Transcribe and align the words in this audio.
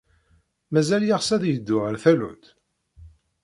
Mazal 0.73 1.03
yeɣs 1.07 1.29
ad 1.35 1.43
yeddu 1.45 1.77
ɣer 1.83 1.95
tallunt? 2.03 2.45